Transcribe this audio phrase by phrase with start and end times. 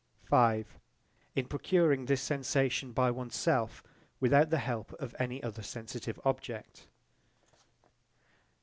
[1.35, 3.83] In procuring this sensation by one's self
[4.19, 6.87] without the help of any other sensitive object.